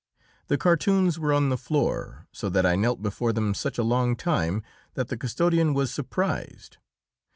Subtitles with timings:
[0.47, 4.15] The cartoons were on the floor, so that I knelt before them such a long
[4.15, 4.63] time
[4.95, 6.77] that the custodian was surprised.